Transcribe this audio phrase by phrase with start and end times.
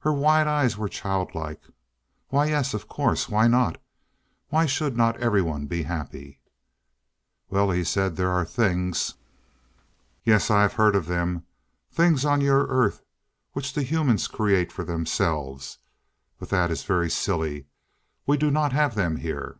[0.00, 1.62] Her wide eyes were childlike.
[2.28, 2.74] "Why yes.
[2.74, 3.30] Of course.
[3.30, 3.80] Why not?
[4.50, 6.40] Why should not everyone be happy?"
[7.48, 9.14] "Well," he said, "there are things"
[10.26, 10.50] "Yes.
[10.50, 11.46] I have heard of them.
[11.90, 13.00] Things on your Earth
[13.52, 15.78] which the humans create for themselves
[16.38, 17.64] but that is very silly.
[18.26, 19.58] We do not have them here."